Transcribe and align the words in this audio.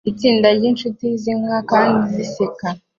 Itsinda 0.11 0.47
ryinshuti 0.57 1.05
zinywa 1.21 1.57
kandi 1.71 2.01
ziseka 2.13 2.65